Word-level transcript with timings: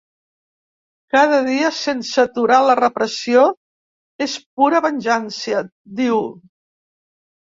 Cada 1.15 1.39
dia 1.47 1.67
sense 1.79 2.23
aturar 2.23 2.57
la 2.67 2.77
repressió 2.79 3.43
és 4.27 4.33
pura 4.61 4.81
venjança, 4.85 5.61
diu. 6.01 6.25